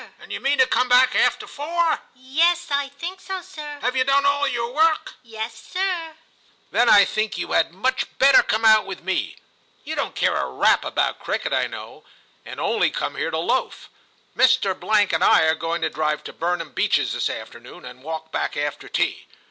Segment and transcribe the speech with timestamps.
[0.11, 1.99] * And you mean to come back after four?
[2.07, 6.13] * Yes, I think so, sir.'' Have you done all your work 1 ''Yes, sir.'
[6.71, 9.35] 148 TIM CHAP.' Then I think you had much better come out with me.
[9.83, 12.03] You don't care a rap about cricket, I know,
[12.47, 13.91] and only come here to loaf.
[14.35, 15.13] Mr.
[15.13, 18.89] and I are going to drive to Burnham Beeches this afternoon, and walk back after
[18.89, 19.27] tea.